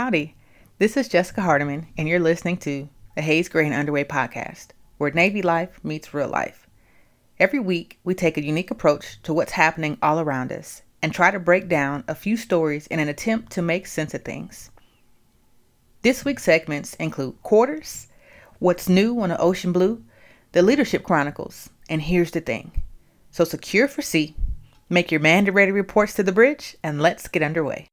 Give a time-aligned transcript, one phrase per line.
[0.00, 0.36] Howdy,
[0.78, 5.10] this is Jessica Hardiman, and you're listening to the Haze Gray and Underway podcast, where
[5.10, 6.68] Navy life meets real life.
[7.40, 11.32] Every week, we take a unique approach to what's happening all around us and try
[11.32, 14.70] to break down a few stories in an attempt to make sense of things.
[16.02, 18.06] This week's segments include Quarters,
[18.60, 20.04] What's New on the Ocean Blue,
[20.52, 22.84] the Leadership Chronicles, and Here's the Thing.
[23.32, 24.36] So secure for sea,
[24.88, 27.88] make your man ready reports to the bridge, and let's get underway.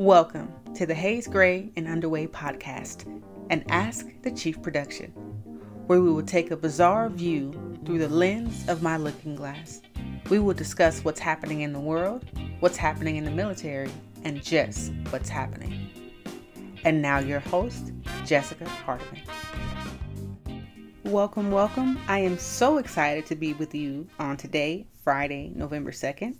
[0.00, 3.04] Welcome to the Haze Gray and Underway podcast
[3.50, 5.10] and Ask the Chief production,
[5.88, 7.52] where we will take a bizarre view
[7.84, 9.82] through the lens of my looking glass.
[10.30, 12.24] We will discuss what's happening in the world,
[12.60, 13.90] what's happening in the military,
[14.24, 15.90] and just what's happening.
[16.82, 17.92] And now, your host,
[18.24, 19.20] Jessica Hardiman.
[21.04, 21.98] Welcome, welcome.
[22.08, 26.38] I am so excited to be with you on today, Friday, November 2nd.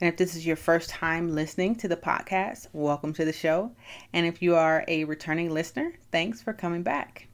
[0.00, 3.72] And if this is your first time listening to the podcast, welcome to the show.
[4.12, 7.26] And if you are a returning listener, thanks for coming back.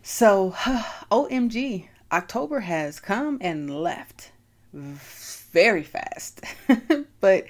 [0.00, 0.52] So,
[1.10, 4.30] OMG, October has come and left
[4.72, 6.44] very fast.
[7.20, 7.46] but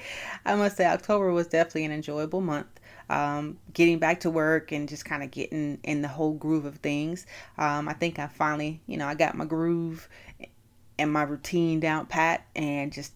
[0.46, 2.80] I must say, October was definitely an enjoyable month.
[3.10, 6.76] Um, getting back to work and just kind of getting in the whole groove of
[6.76, 7.26] things.
[7.58, 10.08] Um, I think I finally, you know, I got my groove
[10.98, 13.12] and my routine down pat and just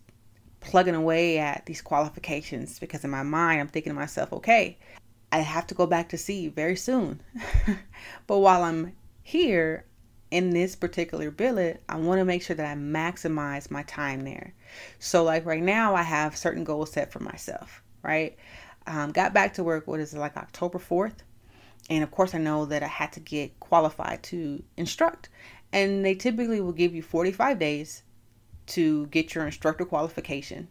[0.61, 4.79] plugging away at these qualifications because in my mind I'm thinking to myself, okay,
[5.31, 7.21] I have to go back to sea very soon.
[8.27, 9.85] but while I'm here
[10.31, 14.55] in this particular billet, I want to make sure that I maximize my time there.
[14.99, 18.37] So, like right now, I have certain goals set for myself, right?
[18.87, 21.17] Um, got back to work, what is it, like October 4th?
[21.91, 25.29] And of course, I know that I had to get qualified to instruct.
[25.73, 28.03] And they typically will give you 45 days
[28.69, 30.69] to get your instructor qualification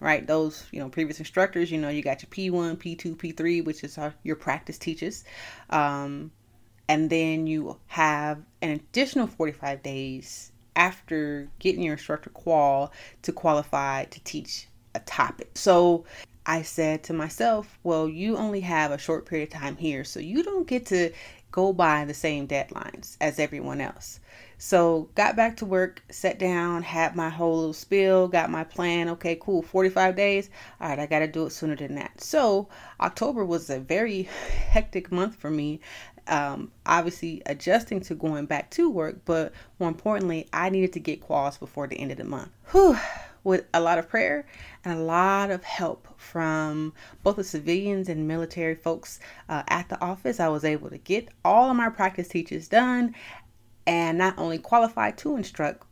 [0.00, 0.26] right?
[0.26, 3.98] Those you know previous instructors you know you got your p1 p2 p3 which is
[3.98, 5.24] our, your practice teachers
[5.68, 6.32] um,
[6.88, 12.92] and then you have an additional 45 days after getting your instructor qual
[13.22, 15.50] to qualify to teach a topic.
[15.54, 16.04] So
[16.46, 20.18] i said to myself well you only have a short period of time here so
[20.18, 21.10] you don't get to
[21.52, 24.20] go by the same deadlines as everyone else
[24.62, 29.08] so got back to work, sat down, had my whole little spill, got my plan.
[29.08, 29.62] Okay, cool.
[29.62, 30.50] 45 days.
[30.82, 32.20] All right, I got to do it sooner than that.
[32.20, 32.68] So
[33.00, 34.24] October was a very
[34.68, 35.80] hectic month for me.
[36.28, 41.26] Um, obviously adjusting to going back to work, but more importantly, I needed to get
[41.26, 42.50] quals before the end of the month.
[42.70, 42.98] Whew
[43.44, 44.46] with a lot of prayer
[44.84, 46.92] and a lot of help from
[47.22, 50.40] both the civilians and military folks uh, at the office.
[50.40, 53.14] I was able to get all of my practice teachers done
[53.86, 55.84] and not only qualified to instruct,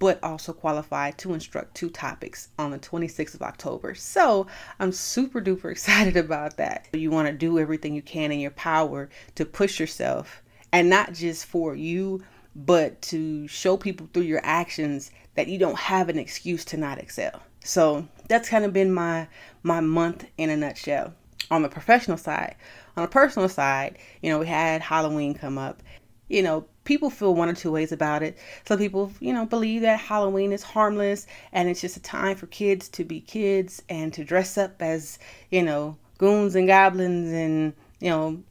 [0.00, 3.94] but also qualified to instruct two topics on the 26th of October.
[3.94, 4.46] So
[4.80, 6.86] I'm super duper excited about that.
[6.92, 10.42] You want to do everything you can in your power to push yourself,
[10.72, 12.24] and not just for you,
[12.56, 16.98] but to show people through your actions that you don't have an excuse to not
[16.98, 17.42] excel.
[17.62, 19.28] So that's kind of been my
[19.62, 21.14] my month in a nutshell.
[21.50, 22.54] On the professional side,
[22.96, 25.82] on a personal side, you know, we had Halloween come up.
[26.28, 28.36] You know, people feel one or two ways about it.
[28.66, 32.48] Some people, you know, believe that Halloween is harmless and it's just a time for
[32.48, 37.74] kids to be kids and to dress up as, you know, goons and goblins and,
[38.00, 38.42] you know,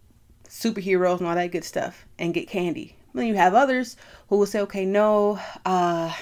[0.47, 2.95] superheroes and all that good stuff and get candy.
[3.13, 3.97] Then you have others
[4.29, 6.13] who will say, okay, no, uh,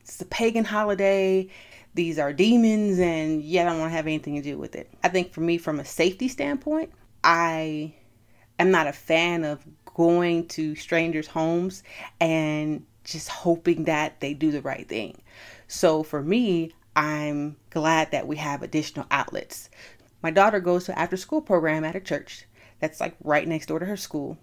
[0.00, 1.46] it's a pagan holiday.
[1.92, 4.88] These are demons, and yeah, I don't want to have anything to do with it.
[5.04, 6.90] I think for me, from a safety standpoint,
[7.22, 7.92] I
[8.58, 9.62] am not a fan of
[9.96, 11.82] going to strangers' homes
[12.20, 15.22] and just hoping that they do the right thing.
[15.68, 19.70] So for me, I'm glad that we have additional outlets.
[20.22, 22.44] My daughter goes to after school program at a church
[22.78, 24.36] that's like right next door to her school.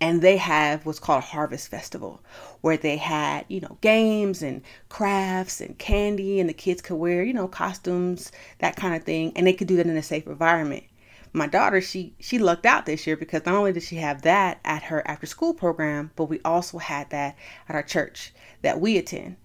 [0.00, 2.22] And they have what's called a harvest festival
[2.62, 7.22] where they had, you know, games and crafts and candy and the kids could wear,
[7.22, 9.32] you know, costumes, that kind of thing.
[9.36, 10.84] And they could do that in a safe environment
[11.32, 14.60] my daughter she she lucked out this year because not only did she have that
[14.64, 17.36] at her after school program but we also had that
[17.68, 18.32] at our church
[18.62, 19.36] that we attend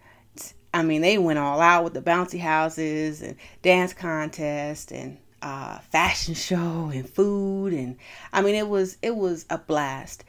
[0.73, 5.77] i mean they went all out with the bouncy houses and dance contest and uh,
[5.79, 7.97] fashion show and food and
[8.33, 10.23] i mean it was it was a blast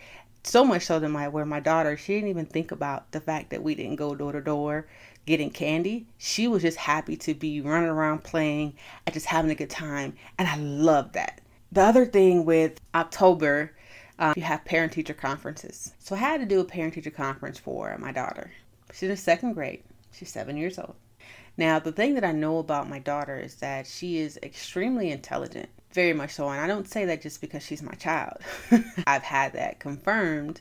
[0.44, 3.50] so much so that my where my daughter she didn't even think about the fact
[3.50, 4.86] that we didn't go door to door
[5.28, 6.06] getting candy.
[6.16, 8.72] She was just happy to be running around playing
[9.04, 10.14] and just having a good time.
[10.38, 11.42] And I love that.
[11.70, 13.72] The other thing with October,
[14.18, 15.92] um, you have parent teacher conferences.
[15.98, 18.50] So I had to do a parent teacher conference for my daughter.
[18.92, 19.82] She's in second grade,
[20.12, 20.94] she's seven years old.
[21.58, 25.68] Now, the thing that I know about my daughter is that she is extremely intelligent,
[25.92, 26.48] Very much so.
[26.48, 28.38] And I don't say that just because she's my child.
[29.06, 30.60] I've had that confirmed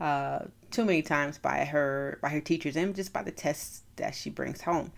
[0.00, 0.40] uh,
[0.70, 4.30] too many times by her by her teachers and just by the tests that she
[4.30, 4.92] brings home.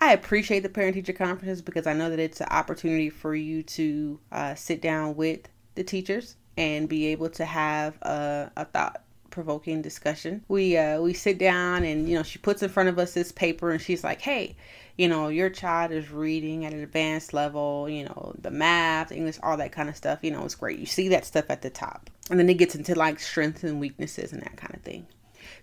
[0.00, 3.62] I appreciate the parent teacher conferences because I know that it's an opportunity for you
[3.64, 9.02] to uh, sit down with the teachers and be able to have a, a thought
[9.30, 10.44] provoking discussion.
[10.48, 13.32] We uh, we sit down and you know she puts in front of us this
[13.32, 14.56] paper and she's like, "Hey,
[14.96, 17.88] you know your child is reading at an advanced level.
[17.88, 20.20] You know the math, English, all that kind of stuff.
[20.22, 20.78] You know it's great.
[20.78, 23.80] You see that stuff at the top, and then it gets into like strengths and
[23.80, 25.06] weaknesses and that kind of thing.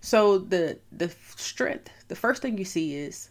[0.02, 3.30] So the the strength, the first thing you see is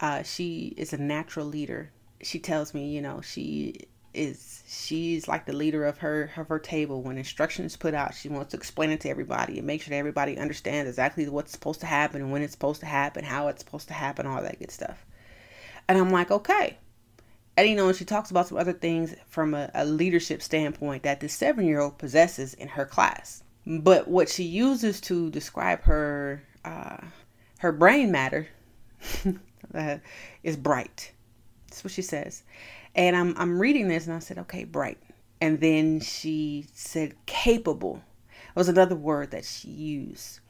[0.00, 1.90] uh, she is a natural leader.
[2.22, 6.58] She tells me, you know, she is she's like the leader of her of her
[6.58, 7.02] table.
[7.02, 9.96] When instructions put out she wants to explain it to everybody and make sure that
[9.96, 13.64] everybody understands exactly what's supposed to happen and when it's supposed to happen how it's
[13.64, 15.04] supposed to happen all that good stuff.
[15.88, 16.78] And i'm like okay.
[17.56, 21.20] And you know she talks about some other things from a, a leadership standpoint that
[21.20, 23.42] this seven year old possesses in her class.
[23.66, 26.98] But what she uses to describe her uh,
[27.58, 28.48] her brain matter
[29.72, 29.98] uh,
[30.42, 31.12] is bright
[31.68, 32.42] that's what she says
[32.94, 34.98] and I'm I'm reading this and I said, okay, bright.
[35.40, 38.02] And then she said capable.
[38.30, 40.40] It was another word that she used.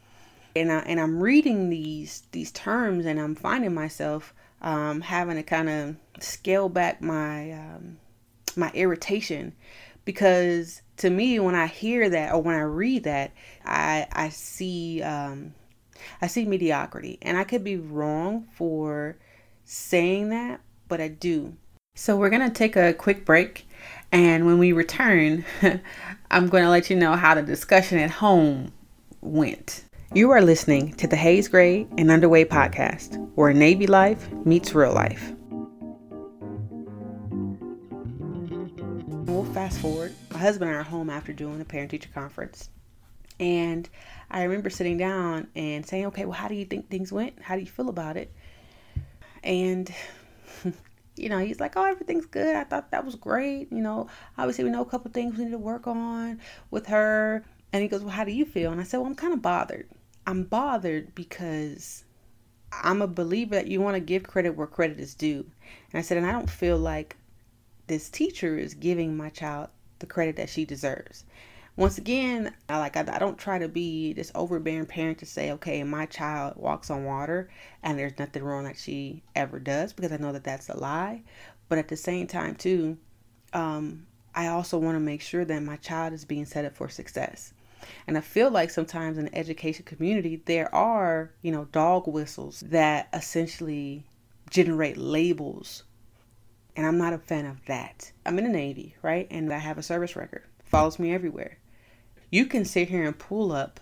[0.54, 5.42] And I and I'm reading these these terms and I'm finding myself um, having to
[5.42, 7.98] kind of scale back my um,
[8.56, 9.54] my irritation
[10.04, 13.32] because to me when I hear that or when I read that
[13.64, 15.54] I I see um,
[16.22, 19.16] I see mediocrity and I could be wrong for
[19.64, 21.56] saying that but I do
[21.96, 23.68] so, we're going to take a quick break.
[24.10, 25.44] And when we return,
[26.30, 28.72] I'm going to let you know how the discussion at home
[29.20, 29.84] went.
[30.12, 34.92] You are listening to the Haze Gray and Underway podcast, where Navy life meets real
[34.92, 35.32] life.
[39.26, 40.14] We'll fast forward.
[40.32, 42.70] My husband and I are home after doing a parent teacher conference.
[43.38, 43.88] And
[44.30, 47.40] I remember sitting down and saying, okay, well, how do you think things went?
[47.42, 48.32] How do you feel about it?
[49.42, 49.92] And
[51.16, 52.56] you know, he's like, oh, everything's good.
[52.56, 53.70] I thought that was great.
[53.70, 56.40] You know, obviously we know a couple things we need to work on
[56.70, 57.44] with her.
[57.72, 58.72] And he goes, well, how do you feel?
[58.72, 59.88] And I said, well, I'm kind of bothered.
[60.26, 62.04] I'm bothered because
[62.72, 65.46] I'm a believer that you want to give credit where credit is due.
[65.92, 67.16] And I said, and I don't feel like
[67.86, 69.68] this teacher is giving my child
[69.98, 71.24] the credit that she deserves
[71.76, 75.50] once again, I like I, I don't try to be this overbearing parent to say,
[75.52, 77.50] okay, my child walks on water
[77.82, 81.22] and there's nothing wrong that she ever does because I know that that's a lie.
[81.68, 82.96] But at the same time, too,
[83.52, 84.06] um,
[84.36, 87.52] I also want to make sure that my child is being set up for success.
[88.06, 92.60] And I feel like sometimes in the education community, there are, you know, dog whistles
[92.68, 94.04] that essentially
[94.48, 95.82] generate labels.
[96.76, 98.12] And I'm not a fan of that.
[98.24, 99.26] I'm in the Navy, right?
[99.30, 100.44] And I have a service record.
[100.64, 101.58] Follows me everywhere.
[102.34, 103.78] You can sit here and pull up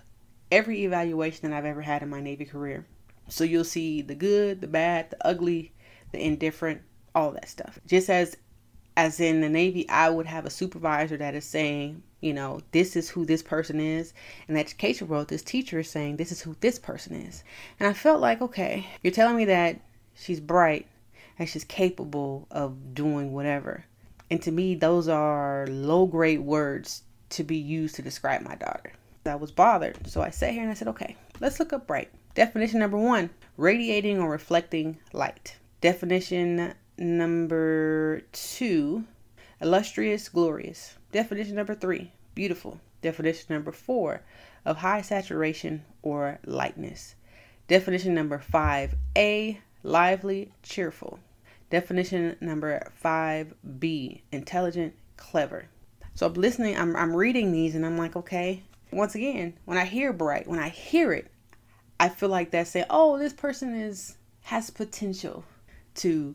[0.51, 2.85] every evaluation that I've ever had in my Navy career.
[3.31, 5.73] So you'll see the good, the bad, the ugly,
[6.11, 6.83] the indifferent,
[7.15, 7.81] all that stuff.
[7.87, 8.37] Just as
[8.95, 12.95] as in the Navy, I would have a supervisor that is saying, you know, this
[12.95, 14.13] is who this person is.
[14.47, 17.45] The education world, this teacher is saying, this is who this person is.
[17.81, 19.81] And I felt like, okay, you're telling me that
[20.15, 20.87] she's bright
[21.39, 23.87] and she's capable of doing whatever.
[24.31, 28.93] And to me, those are low grade words to be used to describe my daughter.
[29.25, 30.07] I was bothered.
[30.07, 32.11] So I sat here and I said, okay, let's look up bright.
[32.35, 35.57] Definition number one radiating or reflecting light.
[35.81, 39.05] Definition number two
[39.61, 40.97] illustrious, glorious.
[41.13, 42.81] Definition number three beautiful.
[43.03, 44.23] Definition number four
[44.65, 47.15] of high saturation or lightness.
[47.69, 51.19] Definition number five A lively, cheerful.
[51.71, 55.67] Definition number five B intelligent, clever.
[56.15, 58.63] So I'm listening, I'm, I'm reading these and I'm like, okay.
[58.91, 61.31] Once again, when I hear bright, when I hear it,
[61.99, 65.45] I feel like that's saying, oh, this person is has potential
[65.95, 66.35] to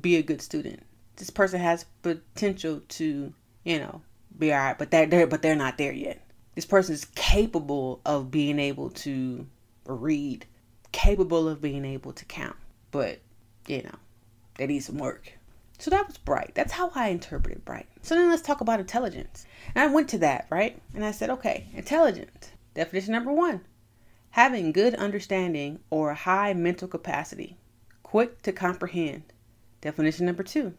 [0.00, 0.84] be a good student.
[1.16, 3.34] This person has potential to,
[3.64, 4.02] you know,
[4.38, 6.24] be all right, but they're, they're but they're not there yet.
[6.54, 9.46] This person is capable of being able to
[9.84, 10.46] read,
[10.92, 12.56] capable of being able to count,
[12.90, 13.18] but
[13.66, 13.96] you know,
[14.56, 15.32] they need some work.
[15.80, 16.52] So that was bright.
[16.54, 17.86] That's how I interpreted bright.
[18.02, 19.46] So then let's talk about intelligence.
[19.74, 20.80] And I went to that, right?
[20.94, 22.50] And I said, okay, intelligence.
[22.74, 23.62] Definition number one
[24.30, 27.56] having good understanding or high mental capacity,
[28.02, 29.24] quick to comprehend.
[29.80, 30.74] Definition number two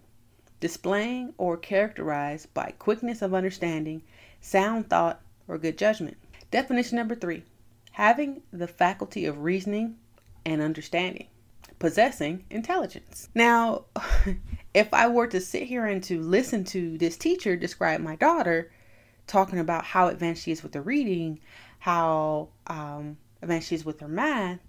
[0.60, 4.04] displaying or characterized by quickness of understanding,
[4.40, 6.16] sound thought, or good judgment.
[6.52, 7.44] Definition number three
[7.94, 9.98] having the faculty of reasoning
[10.46, 11.28] and understanding,
[11.80, 13.28] possessing intelligence.
[13.36, 13.86] Now,
[14.74, 18.72] if I were to sit here and to listen to this teacher describe my daughter,
[19.28, 21.40] talking about how advanced she is with the reading,
[21.80, 24.60] how um, advanced she is with her math,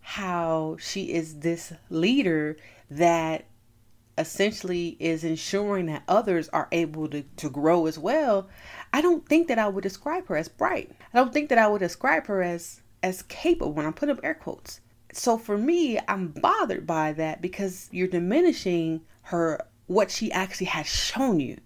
[0.00, 2.56] how she is this leader
[2.90, 3.46] that
[4.18, 8.48] essentially is ensuring that others are able to, to grow as well,
[8.92, 10.90] I don't think that I would describe her as bright.
[11.12, 14.24] I don't think that I would describe her as as capable when I'm putting up
[14.24, 14.80] air quotes.
[15.16, 20.86] So for me, I'm bothered by that because you're diminishing her what she actually has
[20.86, 21.58] shown you.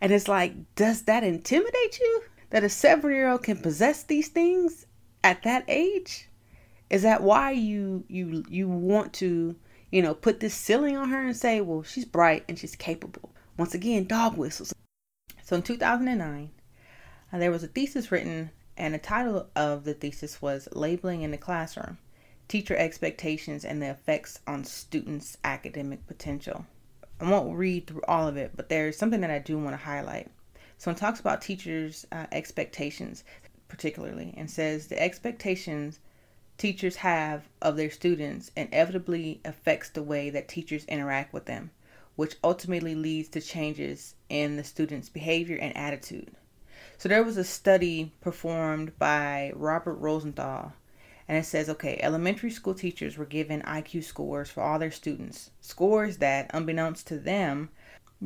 [0.00, 2.22] And it's like, does that intimidate you?
[2.50, 4.86] That a seven year old can possess these things
[5.22, 6.30] at that age?
[6.88, 9.56] Is that why you you you want to,
[9.90, 13.34] you know, put this ceiling on her and say, well, she's bright and she's capable?
[13.58, 14.72] Once again, dog whistles.
[15.42, 16.50] So in 2009,
[17.32, 21.30] uh, there was a thesis written, and the title of the thesis was Labeling in
[21.30, 21.98] the Classroom
[22.48, 26.64] Teacher Expectations and the Effects on Students' Academic Potential.
[27.20, 29.84] I won't read through all of it, but there's something that I do want to
[29.84, 30.30] highlight.
[30.78, 33.24] So it talks about teachers' uh, expectations,
[33.66, 35.98] particularly, and says the expectations
[36.56, 41.72] teachers have of their students inevitably affects the way that teachers interact with them,
[42.14, 46.36] which ultimately leads to changes in the student's behavior and attitude.
[46.96, 50.74] So there was a study performed by Robert Rosenthal
[51.28, 55.50] and it says, okay, elementary school teachers were given IQ scores for all their students,
[55.60, 57.70] scores that, unbeknownst to them,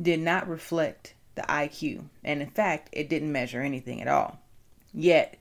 [0.00, 2.04] did not reflect the IQ.
[2.22, 4.40] And in fact, it didn't measure anything at all.
[4.92, 5.38] Yet,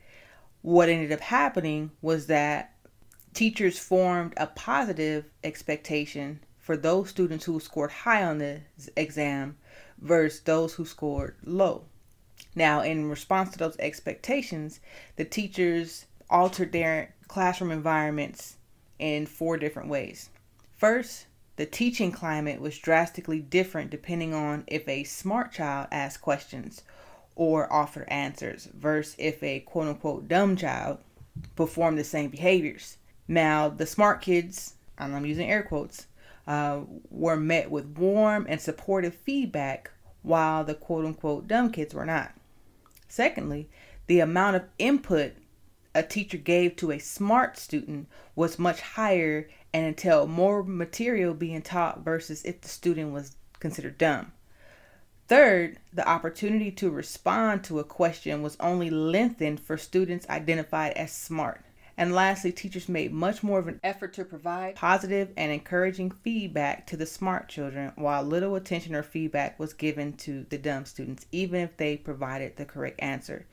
[0.62, 2.76] what ended up happening was that
[3.34, 8.62] teachers formed a positive expectation for those students who scored high on the
[8.96, 9.58] exam
[10.00, 11.84] versus those who scored low.
[12.56, 14.80] Now, in response to those expectations,
[15.16, 18.58] the teachers altered their classroom environments
[18.98, 20.30] in four different ways.
[20.76, 26.84] First, the teaching climate was drastically different depending on if a smart child asked questions
[27.36, 31.00] or offered answers versus if a quote unquote dumb child
[31.56, 32.98] performed the same behaviors.
[33.28, 36.08] Now, the smart kids, and I'm using air quotes,
[36.48, 42.06] uh, were met with warm and supportive feedback while the quote unquote dumb kids were
[42.06, 42.32] not.
[43.08, 43.70] Secondly,
[44.08, 45.34] the amount of input
[46.00, 51.62] a teacher gave to a smart student was much higher and until more material being
[51.62, 54.32] taught versus if the student was considered dumb.
[55.28, 61.12] Third, the opportunity to respond to a question was only lengthened for students identified as
[61.12, 61.66] smart.
[61.98, 66.88] And lastly, teachers made much more of an effort to provide positive and encouraging feedback
[66.88, 71.26] to the smart children, while little attention or feedback was given to the dumb students,
[71.34, 73.46] even if they provided the correct answer.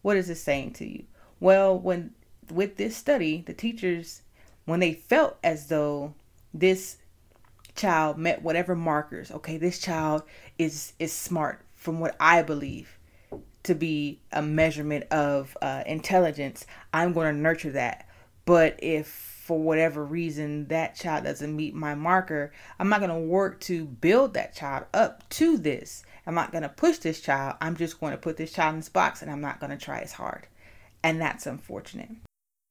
[0.00, 1.04] What is this saying to you?
[1.40, 2.14] Well, when
[2.50, 4.22] with this study, the teachers,
[4.64, 6.14] when they felt as though
[6.52, 6.96] this
[7.74, 10.22] child met whatever markers, okay, this child
[10.58, 12.98] is is smart from what I believe
[13.64, 18.08] to be a measurement of uh, intelligence, I'm going to nurture that.
[18.44, 23.28] But if for whatever reason that child doesn't meet my marker, I'm not going to
[23.28, 26.02] work to build that child up to this.
[26.26, 27.56] I'm not going to push this child.
[27.60, 29.82] I'm just going to put this child in this box and I'm not going to
[29.82, 30.46] try as hard.
[31.08, 32.10] And that's unfortunate.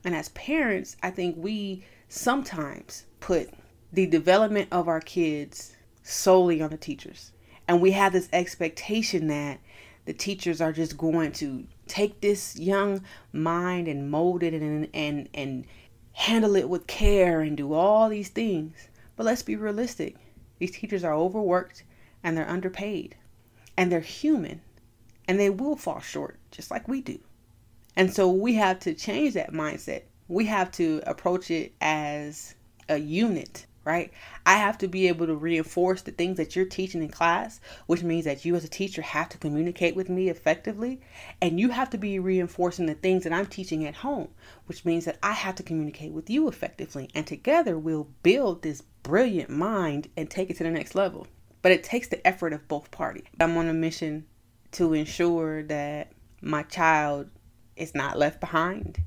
[0.06, 3.50] And as parents, I think we sometimes put
[3.91, 7.32] the development of our kids solely on the teachers.
[7.67, 9.60] And we have this expectation that
[10.06, 13.01] the teachers are just going to take this young
[13.34, 15.65] mind and mold it and and and
[16.12, 18.88] handle it with care and do all these things.
[19.15, 20.15] But let's be realistic.
[20.60, 21.86] These teachers are overworked
[22.24, 23.15] and they're underpaid.
[23.75, 24.62] And they're human.
[25.27, 27.17] And they will fall short just like we do.
[27.98, 30.04] And so we have to change that mindset.
[30.27, 32.54] We have to approach it as
[32.88, 34.13] a unit, right?
[34.46, 38.04] I have to be able to reinforce the things that you're teaching in class, which
[38.04, 41.01] means that you as a teacher have to communicate with me effectively.
[41.42, 44.27] And you have to be reinforcing the things that I'm teaching at home,
[44.68, 47.10] which means that I have to communicate with you effectively.
[47.16, 51.25] And together we'll build this brilliant mind and take it to the next level.
[51.63, 53.25] But it takes the effort of both parties.
[53.39, 54.27] I'm on a mission
[54.74, 56.12] to ensure that
[56.42, 57.32] my child
[57.77, 59.01] is not left behind.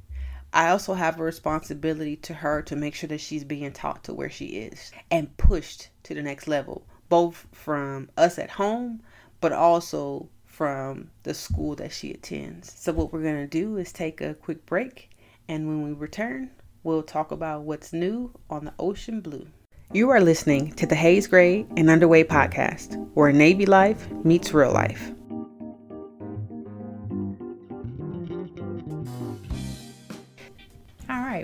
[0.52, 4.14] I also have a responsibility to her to make sure that she's being taught to
[4.14, 9.02] where she is and pushed to the next level, both from us at home,
[9.40, 12.72] but also from the school that she attends.
[12.72, 15.10] So, what we're going to do is take a quick break,
[15.48, 16.50] and when we return,
[16.82, 19.46] we'll talk about what's new on the ocean blue.
[19.92, 24.72] You are listening to the Haze Gray and Underway podcast, where Navy life meets real
[24.72, 25.12] life.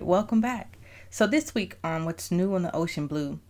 [0.07, 0.79] Welcome back.
[1.11, 3.41] So this week on What's New on the Ocean Blue,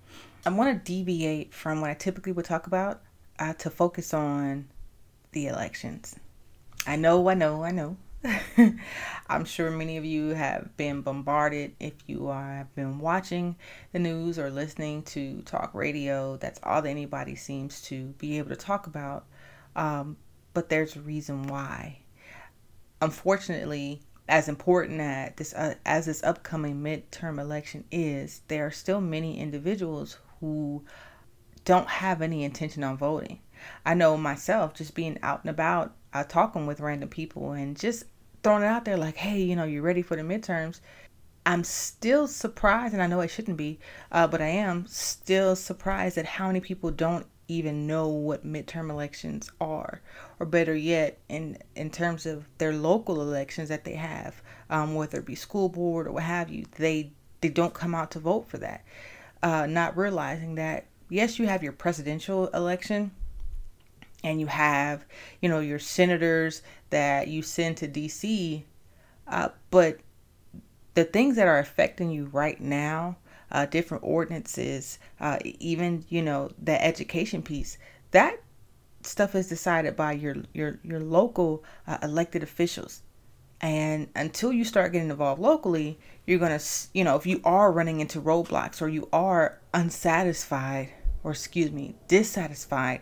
[0.47, 3.03] I want to deviate from what I typically would talk about
[3.39, 4.67] uh, to focus on
[5.33, 6.17] the elections.
[6.87, 7.99] I know, I know, I know.
[9.29, 13.57] I'm sure many of you have been bombarded if you are, have been watching
[13.93, 16.39] the news or listening to talk radio.
[16.39, 19.27] That's all that anybody seems to be able to talk about.
[19.77, 20.17] Um,
[20.55, 21.99] but there's a reason why.
[23.03, 29.01] Unfortunately, as important as this uh, as this upcoming midterm election is, there are still
[29.01, 30.85] many individuals who
[31.65, 33.41] don't have any intention on voting.
[33.85, 38.05] I know myself just being out and about, uh, talking with random people, and just
[38.43, 40.81] throwing it out there like, hey, you know, you're ready for the midterms?
[41.45, 43.79] I'm still surprised, and I know I shouldn't be,
[44.11, 48.91] uh, but I am still surprised at how many people don't even know what midterm
[48.91, 50.01] elections are,
[50.41, 55.19] or better yet, in in terms of their local elections that they have, um, whether
[55.19, 58.49] it be school board or what have you, they they don't come out to vote
[58.49, 58.85] for that,
[59.43, 63.13] uh, not realizing that yes, you have your presidential election,
[64.25, 65.05] and you have
[65.41, 68.65] you know your senators that you send to D.C.,
[69.29, 69.99] uh, but
[70.95, 73.17] the things that are affecting you right now
[73.51, 77.79] uh, different ordinances, uh, even you know the education piece.
[78.11, 78.41] That
[79.03, 83.03] stuff is decided by your your your local uh, elected officials.
[83.61, 86.61] And until you start getting involved locally, you're gonna
[86.93, 90.91] you know if you are running into roadblocks or you are unsatisfied
[91.25, 93.01] or excuse me dissatisfied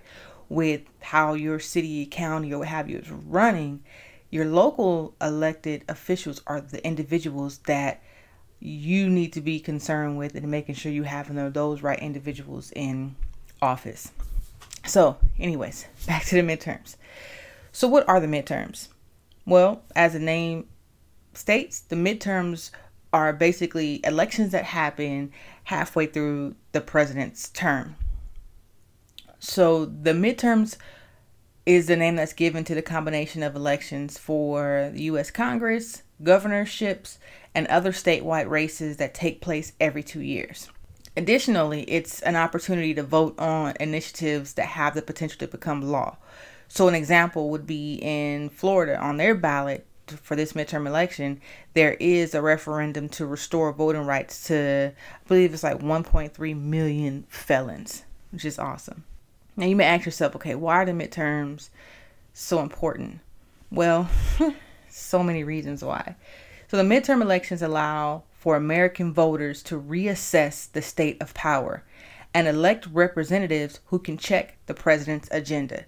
[0.49, 3.83] with how your city, county, or what have you is running,
[4.31, 8.03] your local elected officials are the individuals that
[8.65, 13.15] you need to be concerned with and making sure you have those right individuals in
[13.61, 14.11] office.
[14.87, 16.97] So, anyways, back to the midterms.
[17.73, 18.89] So, what are the midterms?
[19.45, 20.67] Well, as the name
[21.35, 22.71] states, the midterms
[23.13, 25.31] are basically elections that happen
[25.65, 27.97] halfway through the president's term.
[29.41, 30.79] So, the midterms
[31.67, 35.31] is the name that's given to the combination of elections for the U.S.
[35.31, 37.19] Congress, governorships,
[37.55, 40.69] and other statewide races that take place every two years.
[41.17, 46.17] Additionally, it's an opportunity to vote on initiatives that have the potential to become law.
[46.67, 51.41] So, an example would be in Florida on their ballot for this midterm election,
[51.73, 57.25] there is a referendum to restore voting rights to, I believe it's like 1.3 million
[57.29, 59.05] felons, which is awesome.
[59.57, 61.71] Now, you may ask yourself, okay, why are the midterms
[62.33, 63.21] so important?
[63.71, 64.09] Well,
[64.91, 66.17] so many reasons why.
[66.69, 71.83] So the midterm elections allow for American voters to reassess the state of power
[72.35, 75.85] and elect representatives who can check the president's agenda.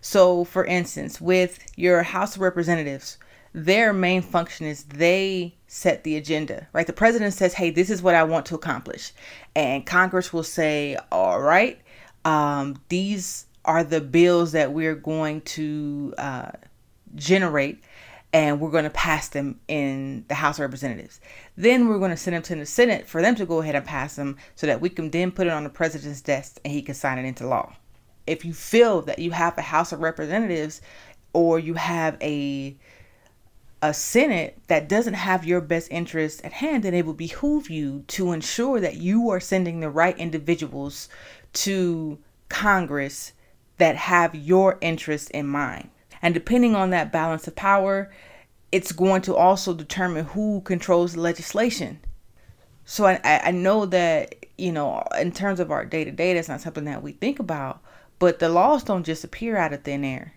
[0.00, 3.18] So, for instance, with your House of Representatives,
[3.52, 6.86] their main function is they set the agenda, right?
[6.86, 9.12] The president says, hey, this is what I want to accomplish.
[9.54, 11.78] And Congress will say, all right,
[12.24, 16.50] um, these are the bills that we're going to uh,
[17.14, 17.82] generate
[18.32, 21.20] and we're going to pass them in the House of Representatives.
[21.56, 23.84] Then we're going to send them to the Senate for them to go ahead and
[23.84, 26.82] pass them so that we can then put it on the president's desk and he
[26.82, 27.74] can sign it into law.
[28.26, 30.80] If you feel that you have a House of Representatives
[31.32, 32.76] or you have a
[33.82, 38.04] a Senate that doesn't have your best interests at hand, then it will behoove you
[38.08, 41.08] to ensure that you are sending the right individuals
[41.54, 42.18] to
[42.50, 43.32] Congress
[43.78, 45.88] that have your interests in mind.
[46.22, 48.10] And depending on that balance of power,
[48.72, 52.00] it's going to also determine who controls the legislation.
[52.84, 56.48] So I, I know that, you know, in terms of our day to day, that's
[56.48, 57.82] not something that we think about,
[58.18, 60.34] but the laws don't just appear out of thin air.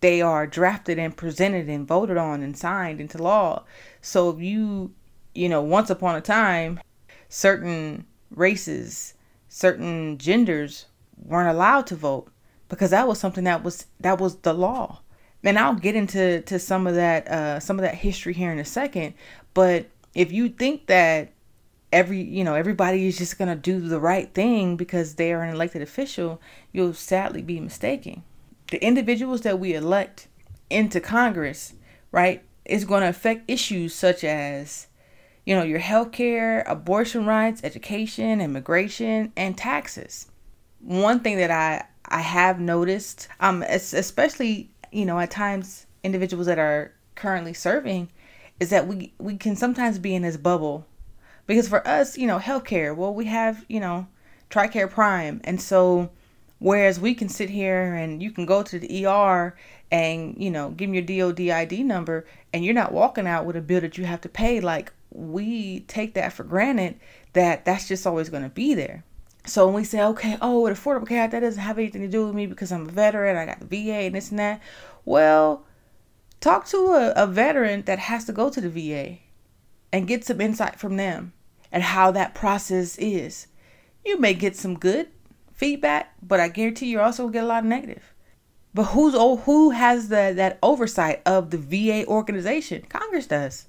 [0.00, 3.64] They are drafted and presented and voted on and signed into law.
[4.00, 4.92] So if you,
[5.34, 6.80] you know, once upon a time,
[7.28, 9.14] certain races,
[9.48, 12.28] certain genders weren't allowed to vote
[12.68, 15.01] because that was something that was that was the law
[15.44, 18.58] and I'll get into to some of that uh, some of that history here in
[18.58, 19.14] a second.
[19.54, 21.32] But if you think that
[21.92, 25.54] every you know everybody is just gonna do the right thing because they are an
[25.54, 26.40] elected official,
[26.72, 28.22] you'll sadly be mistaken.
[28.70, 30.28] The individuals that we elect
[30.70, 31.74] into Congress,
[32.10, 34.86] right, is going to affect issues such as
[35.44, 40.28] you know your health care, abortion rights, education, immigration, and taxes.
[40.80, 46.58] One thing that I I have noticed, um, especially you know, at times individuals that
[46.58, 48.08] are currently serving
[48.60, 50.86] is that we we can sometimes be in this bubble
[51.46, 54.06] because for us, you know, healthcare, well, we have, you know,
[54.50, 55.40] TRICARE Prime.
[55.44, 56.10] And so
[56.58, 59.56] whereas we can sit here and you can go to the ER
[59.90, 63.56] and, you know, give me your DOD ID number and you're not walking out with
[63.56, 66.98] a bill that you have to pay like we take that for granted
[67.34, 69.04] that that's just always going to be there.
[69.44, 72.26] So when we say, okay, oh, the Affordable Care that doesn't have anything to do
[72.26, 74.60] with me because I'm a veteran, I got the VA and this and that.
[75.04, 75.64] Well,
[76.40, 79.18] talk to a, a veteran that has to go to the VA
[79.92, 81.32] and get some insight from them
[81.72, 83.48] and how that process is.
[84.04, 85.08] You may get some good
[85.52, 88.14] feedback, but I guarantee you also get a lot of negative.
[88.74, 92.82] But who's oh, who has the that oversight of the VA organization?
[92.88, 93.66] Congress does.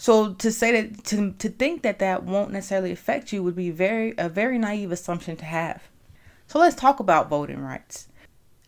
[0.00, 3.70] So to say that to to think that that won't necessarily affect you would be
[3.70, 5.82] very a very naive assumption to have.
[6.46, 8.06] So let's talk about voting rights.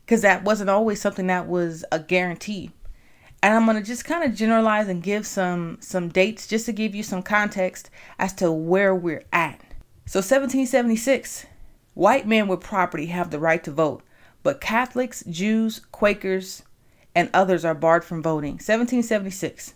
[0.09, 2.73] Cuz that wasn't always something that was a guarantee.
[3.45, 6.73] And I'm going to just kind of generalize and give some some dates just to
[6.73, 9.61] give you some context as to where we're at.
[10.07, 11.47] So 1776,
[11.95, 14.03] white men with property have the right to vote,
[14.43, 16.65] but Catholics, Jews, Quakers,
[17.15, 18.55] and others are barred from voting.
[18.55, 19.75] 1776.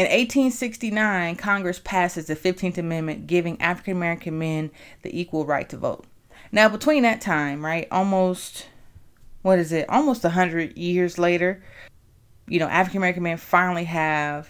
[0.00, 4.70] In 1869, Congress passes the 15th Amendment giving African American men
[5.02, 6.06] the equal right to vote.
[6.50, 8.66] Now, between that time, right, almost,
[9.42, 11.62] what is it, almost 100 years later,
[12.48, 14.48] you know, African American men finally have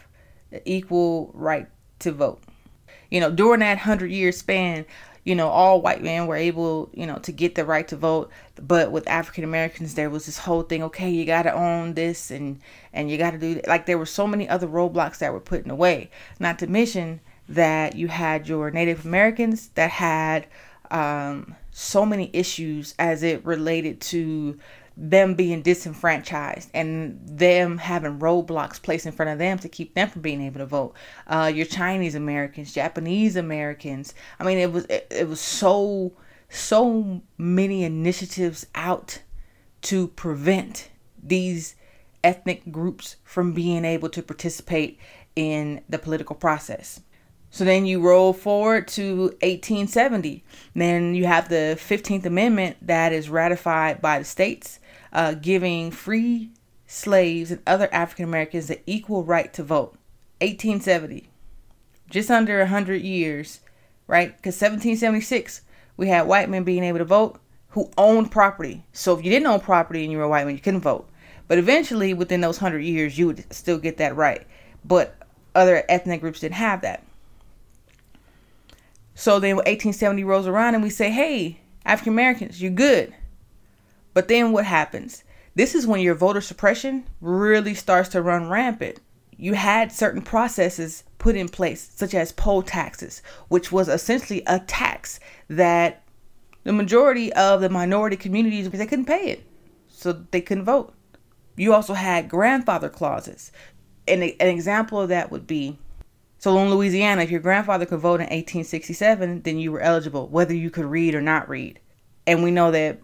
[0.53, 1.67] the equal right
[1.99, 2.45] to vote.
[3.11, 4.87] You know, during that 100 year span,
[5.25, 8.31] you know, all white men were able, you know, to get the right to vote.
[8.57, 10.83] But with African Americans, there was this whole thing.
[10.85, 12.61] Okay, you got to own this, and
[12.93, 13.69] and you got to do that.
[13.69, 16.11] like there were so many other roadblocks that were put in the way.
[16.39, 20.47] Not to mention that you had your Native Americans that had
[20.91, 24.59] um, so many issues as it related to
[24.97, 30.09] them being disenfranchised and them having roadblocks placed in front of them to keep them
[30.09, 30.95] from being able to vote.
[31.27, 34.15] Uh, your Chinese Americans, Japanese Americans.
[34.39, 36.13] I mean, it was it, it was so
[36.49, 39.23] so many initiatives out
[39.83, 40.91] to prevent
[41.23, 41.77] these
[42.23, 44.99] ethnic groups from being able to participate
[45.37, 47.01] in the political process.
[47.51, 50.45] So then you roll forward to 1870.
[50.75, 54.80] Then you have the 15th Amendment that is ratified by the states
[55.13, 56.51] uh, giving free
[56.87, 59.97] slaves and other African Americans the equal right to vote.
[60.41, 61.29] 1870,
[62.09, 63.61] just under 100 years,
[64.07, 64.37] right?
[64.37, 65.63] Because 1776,
[65.97, 67.39] we had white men being able to vote
[67.71, 68.85] who owned property.
[68.93, 71.09] So if you didn't own property and you were a white man, you couldn't vote.
[71.47, 74.47] But eventually, within those 100 years, you would still get that right.
[74.85, 75.17] But
[75.55, 77.05] other ethnic groups didn't have that.
[79.15, 83.15] So then 1870 rolls around and we say, hey, African Americans, you're good.
[84.15, 85.25] But then what happens?
[85.55, 89.01] This is when your voter suppression really starts to run rampant.
[89.37, 94.61] You had certain processes put in place, such as poll taxes, which was essentially a
[94.61, 96.03] tax that
[96.65, 99.45] the majority of the minority communities they couldn't pay it,
[99.89, 100.95] so they couldn't vote.
[101.57, 103.51] You also had grandfather clauses.
[104.07, 105.79] And an example of that would be
[106.39, 110.55] so in Louisiana, if your grandfather could vote in 1867, then you were eligible, whether
[110.55, 111.81] you could read or not read
[112.27, 113.01] and we know that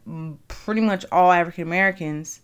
[0.49, 2.41] pretty much all African Americans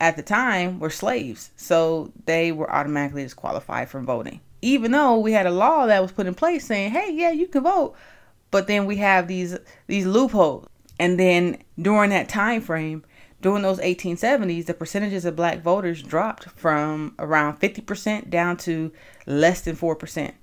[0.00, 4.40] at the time were slaves, so they were automatically disqualified from voting.
[4.60, 7.46] Even though we had a law that was put in place saying, "Hey, yeah, you
[7.46, 7.94] can vote,"
[8.50, 9.56] but then we have these
[9.86, 10.66] these loopholes.
[10.98, 13.04] And then during that time frame,
[13.40, 18.90] during those 1870s, the percentages of black voters dropped from around 50% down to
[19.26, 20.34] less than 4%.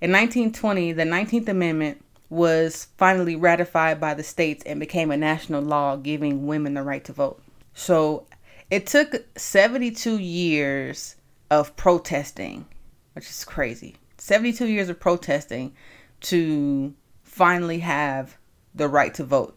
[0.00, 5.62] In 1920, the 19th Amendment was finally ratified by the states and became a national
[5.62, 7.42] law giving women the right to vote.
[7.72, 8.26] So
[8.70, 11.16] it took 72 years
[11.50, 12.66] of protesting,
[13.14, 13.96] which is crazy.
[14.18, 15.74] 72 years of protesting
[16.20, 18.36] to finally have
[18.74, 19.56] the right to vote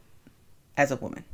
[0.78, 1.26] as a woman.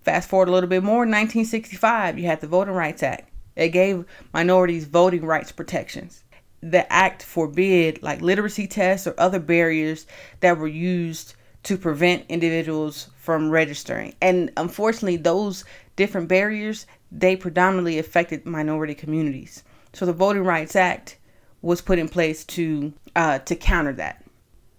[0.00, 3.28] Fast forward a little bit more, 1965, you had the Voting Rights Act.
[3.54, 6.24] It gave minorities voting rights protections
[6.62, 10.06] the act forbid like literacy tests or other barriers
[10.40, 14.14] that were used to prevent individuals from registering.
[14.20, 15.64] And unfortunately, those
[15.96, 19.62] different barriers they predominantly affected minority communities.
[19.92, 21.18] So the Voting Rights Act
[21.60, 24.24] was put in place to uh, to counter that.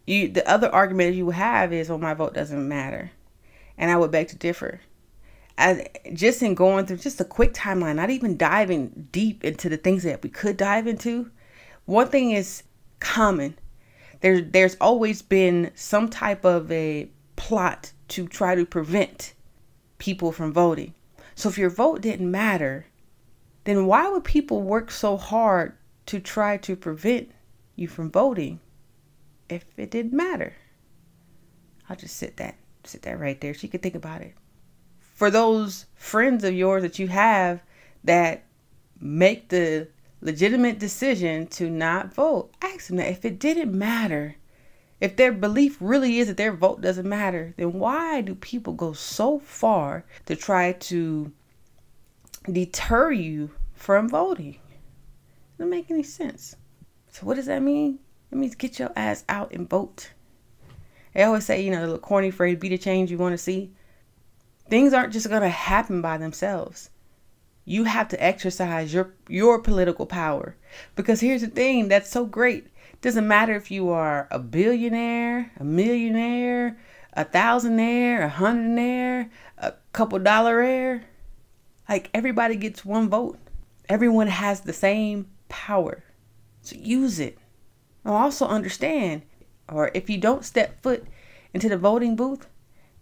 [0.08, 3.12] You, the other argument you have is, "Well, my vote doesn't matter,"
[3.78, 4.82] and I would beg to differ.
[5.56, 9.78] As just in going through just a quick timeline, not even diving deep into the
[9.78, 11.30] things that we could dive into,
[11.86, 12.63] one thing is
[13.00, 13.58] common.
[14.22, 19.34] There, there's always been some type of a plot to try to prevent
[19.98, 20.93] people from voting.
[21.36, 22.86] So if your vote didn't matter,
[23.63, 25.74] then why would people work so hard
[26.06, 27.32] to try to prevent
[27.76, 28.60] you from voting
[29.50, 30.54] if it didn't matter?
[31.89, 34.34] I'll just sit that sit that right there She can think about it.
[35.00, 37.63] For those friends of yours that you have
[38.04, 38.43] that
[39.00, 39.88] make the
[40.24, 42.52] legitimate decision to not vote.
[42.62, 44.38] Ask them that if it didn't matter,
[45.02, 48.94] if their belief really is that their vote doesn't matter, then why do people go
[48.94, 51.32] so far to try to
[52.50, 54.54] deter you from voting?
[54.54, 56.56] It doesn't make any sense.
[57.12, 58.00] So what does that mean?
[58.32, 60.14] It means get your ass out and vote.
[61.14, 63.38] They always say, you know, the little corny phrase, be the change you want to
[63.38, 63.72] see.
[64.70, 66.90] Things aren't just gonna happen by themselves.
[67.65, 70.56] You have to exercise your your political power.
[70.95, 72.67] Because here's the thing that's so great.
[73.02, 76.78] Doesn't matter if you are a billionaire, a millionaire,
[77.13, 81.04] a thousandaire, a hundredaire, a couple dollaraire.
[81.88, 83.39] Like everybody gets one vote.
[83.89, 86.04] Everyone has the same power.
[86.62, 87.38] So use it.
[88.06, 89.23] Also understand,
[89.69, 91.06] or if you don't step foot
[91.54, 92.47] into the voting booth,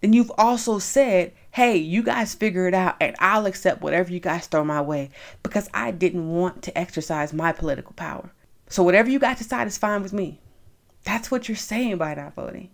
[0.01, 4.19] then you've also said, hey, you guys figure it out and I'll accept whatever you
[4.19, 5.09] guys throw my way
[5.43, 8.31] because I didn't want to exercise my political power.
[8.69, 10.39] So whatever you to decide is fine with me.
[11.03, 12.69] That's what you're saying by not voting.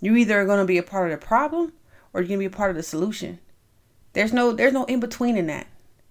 [0.00, 1.72] You either are going to be a part of the problem
[2.12, 3.40] or you're going to be a part of the solution.
[4.12, 5.66] There's no there's no in between in that.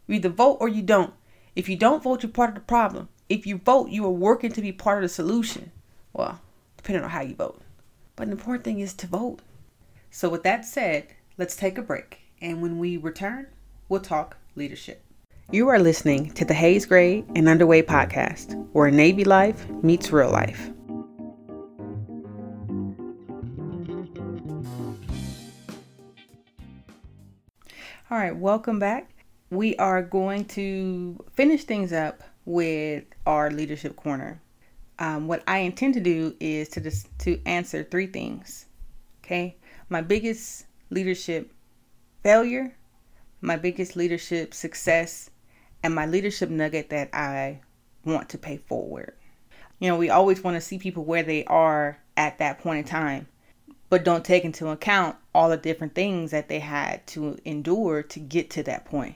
[0.07, 1.13] You either vote or you don't.
[1.55, 3.09] If you don't vote, you're part of the problem.
[3.29, 5.71] If you vote, you are working to be part of the solution.
[6.11, 6.41] Well,
[6.77, 7.61] depending on how you vote.
[8.15, 9.39] But the important thing is to vote.
[10.09, 11.07] So with that said,
[11.41, 12.19] let's take a break.
[12.39, 13.47] And when we return,
[13.89, 15.03] we'll talk leadership.
[15.49, 20.29] You are listening to the Haze Gray and Underway podcast, where Navy life meets real
[20.29, 20.69] life.
[28.11, 29.09] All right, welcome back.
[29.49, 34.39] We are going to finish things up with our leadership corner.
[34.99, 38.67] Um, what I intend to do is to just to answer three things.
[39.25, 39.57] Okay,
[39.89, 41.51] my biggest leadership
[42.21, 42.75] failure,
[43.41, 45.31] my biggest leadership success,
[45.81, 47.61] and my leadership nugget that I
[48.05, 49.13] want to pay forward.
[49.79, 52.83] You know, we always want to see people where they are at that point in
[52.85, 53.27] time,
[53.89, 58.19] but don't take into account all the different things that they had to endure to
[58.19, 59.15] get to that point.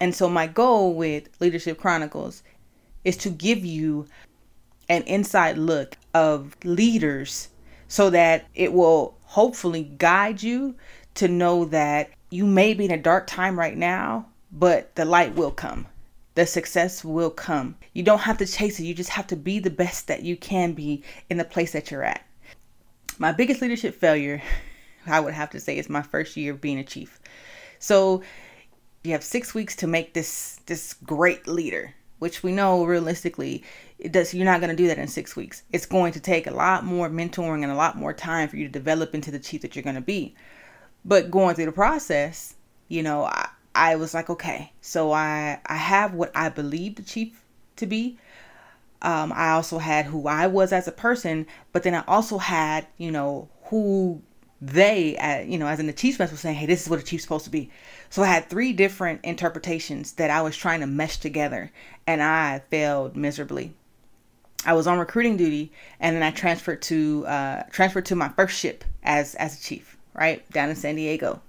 [0.00, 2.42] And so, my goal with Leadership Chronicles
[3.04, 4.06] is to give you
[4.88, 7.48] an inside look of leaders
[7.88, 10.74] so that it will hopefully guide you
[11.14, 15.34] to know that you may be in a dark time right now, but the light
[15.34, 15.86] will come.
[16.34, 17.76] The success will come.
[17.92, 18.84] You don't have to chase it.
[18.84, 21.90] You just have to be the best that you can be in the place that
[21.90, 22.26] you're at.
[23.18, 24.42] My biggest leadership failure,
[25.06, 27.20] I would have to say, is my first year of being a chief.
[27.78, 28.22] So
[29.04, 33.62] you have six weeks to make this this great leader, which we know realistically
[34.04, 35.62] it does you're not going to do that in six weeks.
[35.72, 38.66] It's going to take a lot more mentoring and a lot more time for you
[38.66, 40.34] to develop into the chief that you're going to be.
[41.06, 42.54] But going through the process,
[42.88, 47.02] you know, I, I was like, okay, so I I have what I believe the
[47.02, 47.42] chief
[47.76, 48.18] to be.
[49.00, 52.86] Um, I also had who I was as a person, but then I also had,
[52.98, 54.22] you know, who
[54.60, 57.00] they, uh, you know, as in the chief's mess was saying, hey, this is what
[57.00, 57.70] a chief's supposed to be.
[58.10, 61.70] So I had three different interpretations that I was trying to mesh together,
[62.06, 63.74] and I failed miserably.
[64.66, 68.58] I was on recruiting duty, and then I transferred to uh, transferred to my first
[68.58, 71.40] ship as as a chief, right down in San Diego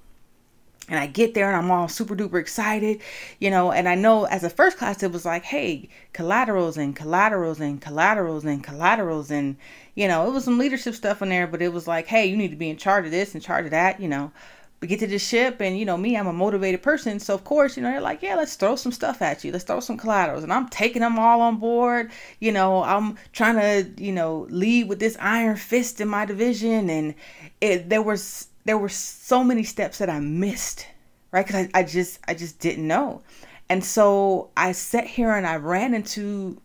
[0.88, 3.01] and I get there and I'm all super duper excited,
[3.39, 6.95] you know, and I know as a first class it was like, hey, collaterals and
[6.95, 9.58] collaterals and collaterals and collaterals and
[9.95, 12.36] you know, it was some leadership stuff in there, but it was like, hey, you
[12.36, 14.32] need to be in charge of this and charge of that, you know.
[14.81, 17.43] We get to the ship and you know me, I'm a motivated person, so of
[17.43, 19.51] course, you know, they're like, yeah, let's throw some stuff at you.
[19.51, 20.43] Let's throw some collaterals.
[20.43, 22.11] And I'm taking them all on board.
[22.39, 26.89] You know, I'm trying to, you know, lead with this iron fist in my division
[26.89, 27.15] and
[27.61, 30.88] it there was there were so many steps that I missed,
[31.31, 31.45] right?
[31.45, 33.21] Because I, I just I just didn't know.
[33.69, 36.61] And so I sat here and I ran into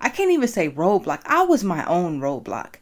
[0.00, 1.22] I can't even say roadblock.
[1.26, 2.76] I was my own roadblock.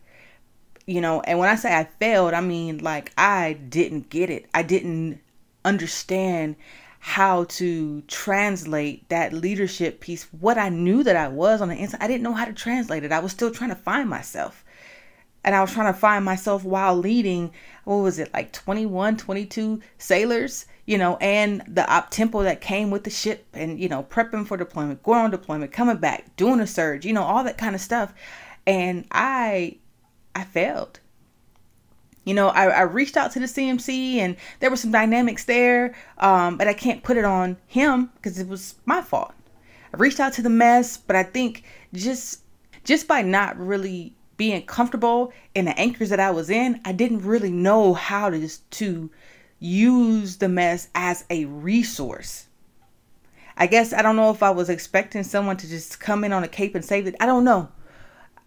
[0.90, 4.46] You know, and when I say I failed, I mean like I didn't get it.
[4.53, 5.20] I didn't
[5.64, 6.57] understand
[6.98, 10.24] how to translate that leadership piece.
[10.40, 13.05] What I knew that I was on the inside, I didn't know how to translate
[13.05, 13.12] it.
[13.12, 14.64] I was still trying to find myself
[15.44, 17.53] and I was trying to find myself while leading,
[17.85, 22.90] what was it, like 21, 22 sailors, you know, and the op tempo that came
[22.90, 26.61] with the ship and, you know, prepping for deployment, going on deployment, coming back, doing
[26.61, 28.12] a surge, you know, all that kind of stuff.
[28.66, 29.79] And I,
[30.34, 31.00] I failed.
[32.24, 35.94] You know, I, I reached out to the CMC and there were some dynamics there,
[36.18, 39.32] um, but I can't put it on him because it was my fault.
[39.92, 42.40] I reached out to the mess, but I think just
[42.84, 47.24] just by not really being comfortable in the anchors that I was in, I didn't
[47.24, 49.10] really know how to to
[49.58, 52.46] use the mess as a resource.
[53.56, 56.44] I guess I don't know if I was expecting someone to just come in on
[56.44, 57.16] a cape and save it.
[57.20, 57.68] I don't know.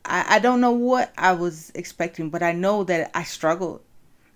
[0.05, 3.81] I, I don't know what I was expecting, but I know that I struggled.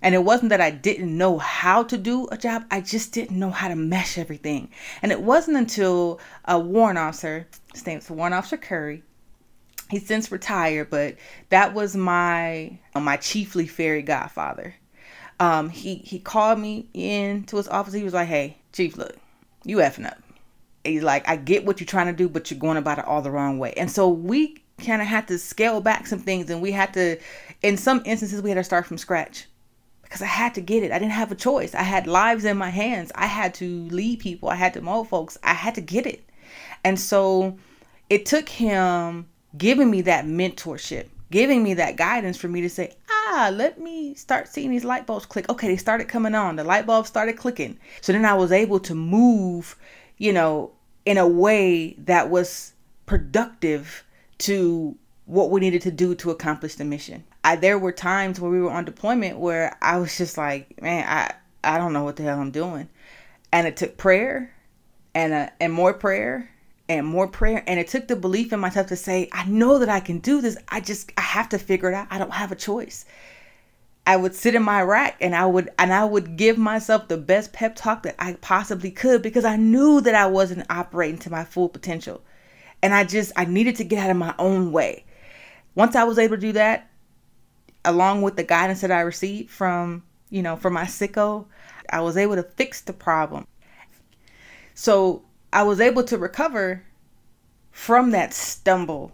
[0.01, 3.39] And it wasn't that I didn't know how to do a job, I just didn't
[3.39, 4.69] know how to mesh everything.
[5.01, 9.03] And it wasn't until a warrant officer, his name's Warrant Officer Curry,
[9.89, 11.15] he's since retired, but
[11.49, 14.75] that was my my chiefly fairy godfather.
[15.39, 17.93] Um, he he called me into his office.
[17.93, 19.15] He was like, "Hey, chief, look,
[19.63, 20.21] you effing up."
[20.83, 23.21] He's like, "I get what you're trying to do, but you're going about it all
[23.21, 26.61] the wrong way." And so we kind of had to scale back some things, and
[26.61, 27.17] we had to,
[27.61, 29.47] in some instances, we had to start from scratch
[30.03, 30.91] because I had to get it.
[30.91, 31.75] I didn't have a choice.
[31.75, 33.11] I had lives in my hands.
[33.15, 34.49] I had to lead people.
[34.49, 35.37] I had to mold folks.
[35.43, 36.23] I had to get it.
[36.83, 37.57] And so
[38.09, 42.95] it took him giving me that mentorship, giving me that guidance for me to say,
[43.09, 45.49] ah, let me start seeing these light bulbs click.
[45.49, 46.55] Okay, they started coming on.
[46.55, 47.77] The light bulbs started clicking.
[48.01, 49.75] So then I was able to move,
[50.17, 50.71] you know,
[51.05, 52.73] in a way that was
[53.05, 54.05] productive
[54.39, 57.23] to what we needed to do to accomplish the mission.
[57.43, 61.05] I there were times where we were on deployment where I was just like, man,
[61.07, 62.89] I I don't know what the hell I'm doing.
[63.51, 64.53] And it took prayer
[65.13, 66.49] and uh, and more prayer
[66.89, 69.89] and more prayer and it took the belief in myself to say, I know that
[69.89, 70.57] I can do this.
[70.69, 72.07] I just I have to figure it out.
[72.09, 73.05] I don't have a choice.
[74.05, 77.17] I would sit in my rack and I would and I would give myself the
[77.17, 81.29] best pep talk that I possibly could because I knew that I wasn't operating to
[81.29, 82.21] my full potential.
[82.81, 85.05] And I just I needed to get out of my own way.
[85.75, 86.89] Once I was able to do that,
[87.85, 91.45] along with the guidance that I received from, you know, from my sicko,
[91.89, 93.47] I was able to fix the problem.
[94.73, 96.83] So I was able to recover
[97.71, 99.11] from that stumble.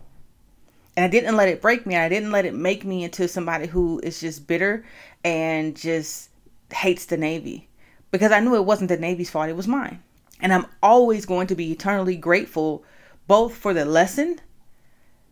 [0.95, 1.95] And I didn't let it break me.
[1.95, 4.85] I didn't let it make me into somebody who is just bitter
[5.23, 6.29] and just
[6.71, 7.67] hates the Navy.
[8.11, 10.01] Because I knew it wasn't the Navy's fault, it was mine.
[10.39, 12.83] And I'm always going to be eternally grateful
[13.27, 14.39] both for the lesson,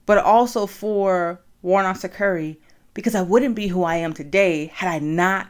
[0.06, 2.60] but also for Officer Curry
[2.94, 5.48] because I wouldn't be who I am today had I not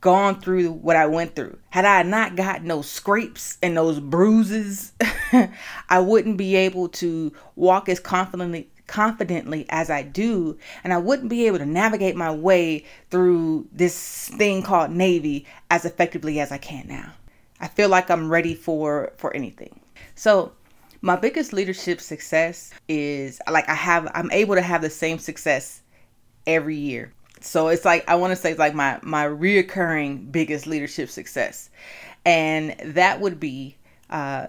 [0.00, 1.58] gone through what I went through.
[1.70, 4.92] Had I not gotten those scrapes and those bruises,
[5.88, 11.30] I wouldn't be able to walk as confidently confidently as I do and I wouldn't
[11.30, 16.58] be able to navigate my way through this thing called Navy as effectively as I
[16.58, 17.14] can now.
[17.58, 19.80] I feel like I'm ready for for anything.
[20.14, 20.52] So,
[21.02, 25.82] my biggest leadership success is like I have I'm able to have the same success
[26.46, 27.12] every year.
[27.40, 31.70] So it's like I want to say it's like my my reoccurring biggest leadership success,
[32.24, 33.76] and that would be
[34.10, 34.46] uh,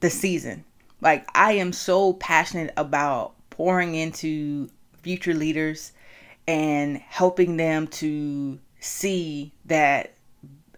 [0.00, 0.64] the season.
[1.02, 4.70] Like I am so passionate about pouring into
[5.02, 5.92] future leaders
[6.48, 10.14] and helping them to see that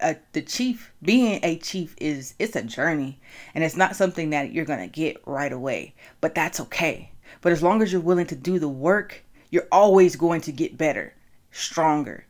[0.05, 3.19] uh, the chief being a chief is it's a journey
[3.55, 7.63] and it's not something that you're gonna get right away but that's okay but as
[7.63, 11.15] long as you're willing to do the work you're always going to get better,
[11.53, 12.27] stronger.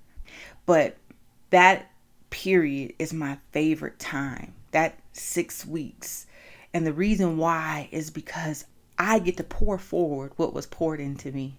[0.67, 0.99] But
[1.49, 1.91] that
[2.29, 4.53] period is my favorite time.
[4.73, 6.27] That six weeks.
[6.75, 8.67] And the reason why is because
[8.99, 11.57] I get to pour forward what was poured into me.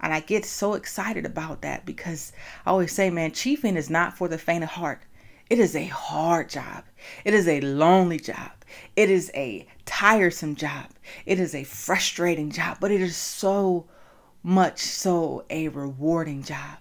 [0.00, 2.32] And I get so excited about that because
[2.64, 5.02] I always say, man, chiefing is not for the faint of heart.
[5.50, 6.84] It is a hard job.
[7.24, 8.52] It is a lonely job.
[8.96, 10.90] It is a tiresome job.
[11.24, 13.86] It is a frustrating job, but it is so
[14.42, 16.78] much so a rewarding job.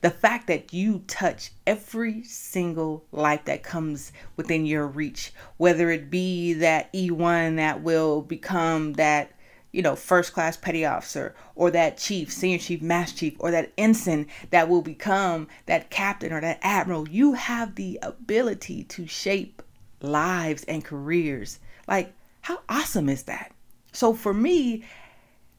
[0.00, 6.10] The fact that you touch every single life that comes within your reach, whether it
[6.10, 9.30] be that E1 that will become that,
[9.72, 13.72] you know, first class petty officer, or that chief, senior chief, master chief, or that
[13.76, 19.62] ensign that will become that captain or that admiral, you have the ability to shape
[20.00, 21.58] lives and careers.
[21.86, 23.52] Like, how awesome is that?
[23.92, 24.84] So for me,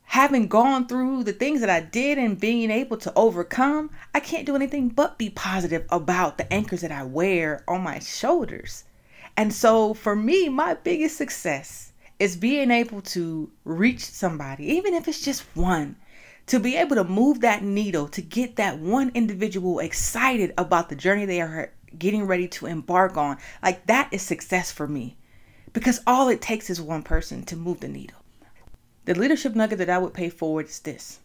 [0.03, 4.45] having gone through the things that I did and being able to overcome, I can't
[4.45, 8.85] do anything but be positive about the anchors that I wear on my shoulders.
[9.37, 11.88] And so for me, my biggest success
[12.19, 15.95] is being able to reach somebody, even if it's just one,
[16.47, 20.95] to be able to move that needle to get that one individual excited about the
[20.95, 23.37] journey they are getting ready to embark on.
[23.63, 25.17] Like that is success for me
[25.73, 28.17] because all it takes is one person to move the needle.
[29.05, 31.19] The leadership nugget that I would pay forward is this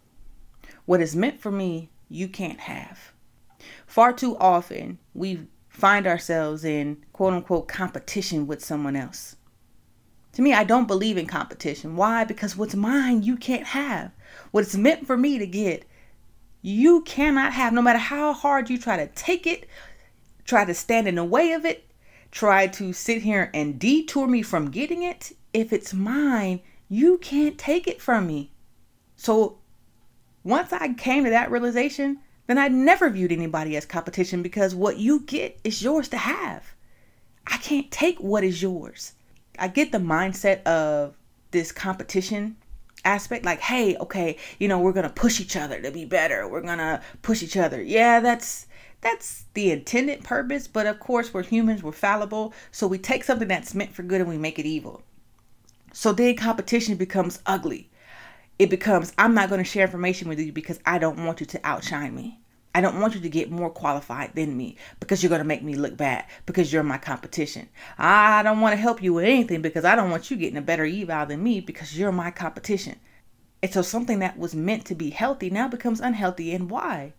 [0.87, 3.13] what is meant for me, you can't have.
[3.87, 9.37] Far too often, we find ourselves in quote unquote competition with someone else.
[10.35, 11.97] To me, I don't believe in competition.
[11.97, 12.25] Why?
[12.25, 14.11] Because what's mine, you can't have.
[14.51, 15.85] What's meant for me to get,
[16.63, 17.73] you cannot have.
[17.73, 19.69] No matter how hard you try to take it,
[20.45, 21.89] try to stand in the way of it,
[22.31, 27.57] try to sit here and detour me from getting it, if it's mine, you can't
[27.59, 28.51] take it from me.
[29.17, 29.59] So
[30.45, 34.99] Once I came to that realization, then I never viewed anybody as competition because what
[34.99, 36.75] you get is yours to have.
[37.47, 39.13] I can't take what is yours.
[39.59, 41.17] I get the mindset of
[41.51, 42.57] this competition
[43.05, 46.49] aspect like hey okay you know we're gonna push each other to be better.
[46.49, 47.83] We're gonna push each other.
[47.83, 48.67] Yeah that's
[49.01, 53.49] that's the intended purpose but of course we're humans we're fallible so we take something
[53.49, 55.03] that's meant for good and we make it evil.
[55.93, 57.91] So then competition becomes ugly.
[58.59, 61.47] It becomes i'm not going to share information with you because i don't want you
[61.47, 62.41] to outshine me
[62.75, 65.63] I don't want you to get more qualified than me because you're going to make
[65.63, 67.69] me look bad because you're my competition.
[67.97, 70.63] I don't want to help you with anything because I don't want you getting a
[70.63, 72.97] better eval than me because you're my competition.
[73.63, 76.53] And so something that was meant to be healthy now becomes unhealthy.
[76.53, 77.15] And why?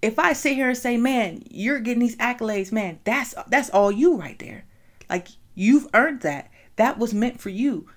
[0.00, 3.90] If I sit here and say, "Man, you're getting these accolades, man, that's that's all
[3.90, 4.64] you right there.
[5.10, 6.50] Like you've earned that.
[6.76, 7.88] That was meant for you.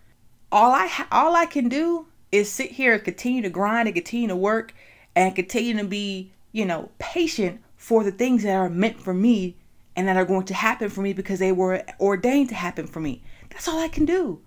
[0.52, 3.96] All I ha- all I can do is sit here and continue to grind and
[3.96, 4.74] continue to work
[5.16, 9.56] and continue to be you know, patient for the things that are meant for me
[9.96, 13.00] and that are going to happen for me because they were ordained to happen for
[13.00, 13.24] me.
[13.50, 14.42] That's all I can do.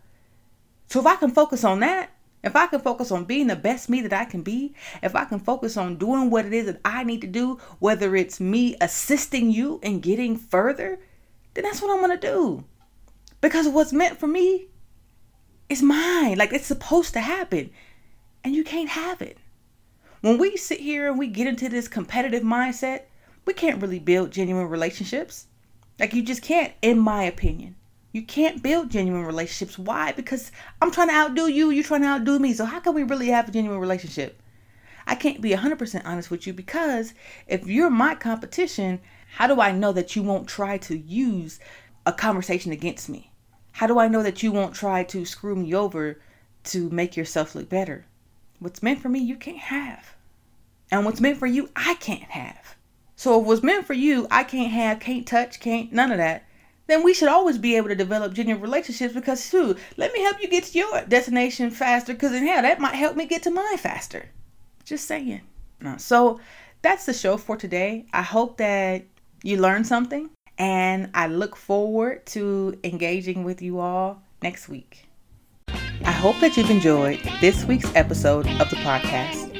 [0.88, 2.10] So if I can focus on that,
[2.44, 5.24] if I can focus on being the best me that I can be, if I
[5.24, 8.76] can focus on doing what it is that I need to do, whether it's me
[8.80, 10.98] assisting you in getting further,
[11.54, 12.64] then that's what I'm going to do.
[13.40, 14.66] Because what's meant for me
[15.68, 16.36] is mine.
[16.36, 17.70] Like it's supposed to happen.
[18.44, 19.38] And you can't have it.
[20.22, 23.06] When we sit here and we get into this competitive mindset,
[23.44, 25.48] we can't really build genuine relationships.
[25.98, 27.74] Like you just can't, in my opinion.
[28.12, 29.76] You can't build genuine relationships.
[29.76, 30.12] Why?
[30.12, 32.52] Because I'm trying to outdo you, you're trying to outdo me.
[32.52, 34.40] So how can we really have a genuine relationship?
[35.08, 37.14] I can't be 100% honest with you because
[37.48, 41.58] if you're my competition, how do I know that you won't try to use
[42.06, 43.32] a conversation against me?
[43.72, 46.20] How do I know that you won't try to screw me over
[46.64, 48.06] to make yourself look better?
[48.62, 50.14] What's meant for me, you can't have.
[50.90, 52.76] And what's meant for you, I can't have.
[53.16, 56.44] So if what's meant for you, I can't have, can't touch, can't, none of that,
[56.86, 60.40] then we should always be able to develop genuine relationships because, too, let me help
[60.40, 63.50] you get to your destination faster because, in hell, that might help me get to
[63.50, 64.28] mine faster.
[64.84, 65.40] Just saying.
[65.96, 66.38] So
[66.82, 68.06] that's the show for today.
[68.12, 69.04] I hope that
[69.42, 75.08] you learned something and I look forward to engaging with you all next week.
[76.04, 79.54] I hope that you've enjoyed this week's episode of the podcast.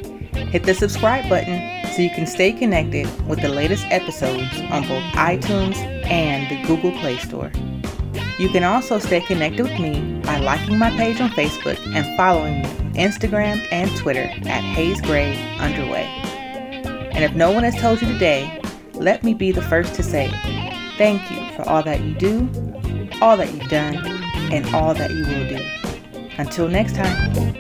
[0.50, 5.04] Hit the subscribe button so you can stay connected with the latest episodes on both
[5.14, 5.76] iTunes
[6.06, 7.52] and the Google Play Store.
[8.40, 12.62] You can also stay connected with me by liking my page on Facebook and following
[12.62, 12.68] me
[13.00, 16.06] Instagram and Twitter at Haze Gray Underway.
[17.12, 18.60] And if no one has told you today,
[18.94, 20.28] let me be the first to say
[20.98, 22.48] thank you for all that you do,
[23.20, 23.96] all that you've done,
[24.52, 25.81] and all that you will do.
[26.38, 27.52] Until next time.